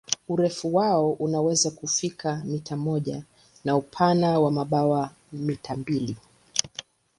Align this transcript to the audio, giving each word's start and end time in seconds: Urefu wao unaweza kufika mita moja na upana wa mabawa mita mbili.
Urefu 0.27 0.75
wao 0.75 1.11
unaweza 1.11 1.71
kufika 1.71 2.41
mita 2.45 2.77
moja 2.77 3.23
na 3.65 3.75
upana 3.75 4.39
wa 4.39 4.51
mabawa 4.51 5.09
mita 5.31 5.75
mbili. 5.75 6.15